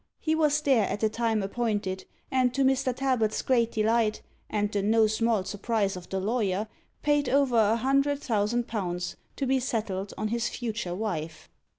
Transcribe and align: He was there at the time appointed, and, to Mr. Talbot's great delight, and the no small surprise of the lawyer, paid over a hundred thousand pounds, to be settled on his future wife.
He 0.19 0.33
was 0.33 0.61
there 0.61 0.87
at 0.87 1.01
the 1.01 1.09
time 1.09 1.43
appointed, 1.43 2.05
and, 2.31 2.51
to 2.55 2.63
Mr. 2.63 2.91
Talbot's 2.91 3.43
great 3.43 3.71
delight, 3.73 4.23
and 4.49 4.71
the 4.71 4.81
no 4.81 5.05
small 5.05 5.43
surprise 5.43 5.95
of 5.95 6.09
the 6.09 6.19
lawyer, 6.19 6.67
paid 7.03 7.29
over 7.29 7.55
a 7.59 7.75
hundred 7.75 8.19
thousand 8.19 8.67
pounds, 8.67 9.15
to 9.35 9.45
be 9.45 9.59
settled 9.59 10.11
on 10.17 10.29
his 10.29 10.49
future 10.49 10.95
wife. 10.95 11.49